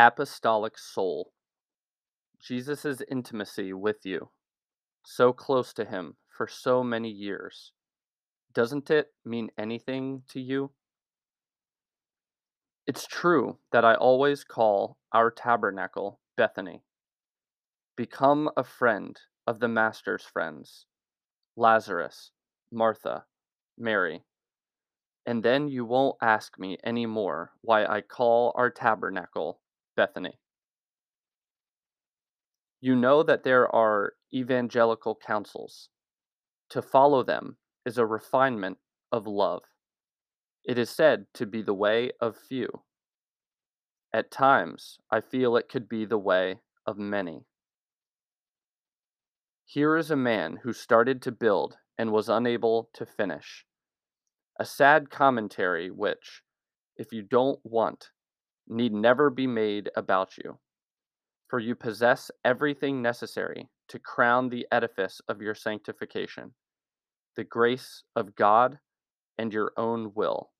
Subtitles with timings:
[0.00, 1.34] Apostolic soul.
[2.42, 4.30] Jesus' intimacy with you,
[5.04, 7.72] so close to him for so many years.
[8.54, 10.70] Doesn't it mean anything to you?
[12.86, 16.82] It's true that I always call our tabernacle Bethany.
[17.94, 20.86] Become a friend of the Master's friends
[21.58, 22.30] Lazarus,
[22.72, 23.24] Martha,
[23.76, 24.24] Mary.
[25.26, 29.60] And then you won't ask me any more why I call our tabernacle
[30.00, 30.38] Bethany.
[32.80, 35.90] You know that there are evangelical counsels.
[36.70, 38.78] To follow them is a refinement
[39.12, 39.60] of love.
[40.64, 42.80] It is said to be the way of few.
[44.10, 47.44] At times, I feel it could be the way of many.
[49.66, 53.66] Here is a man who started to build and was unable to finish.
[54.58, 56.40] A sad commentary which,
[56.96, 58.12] if you don't want,
[58.70, 60.58] need never be made about you.
[61.48, 66.54] For you possess everything necessary to crown the edifice of your sanctification,
[67.36, 68.78] the grace of God
[69.36, 70.50] and your own will.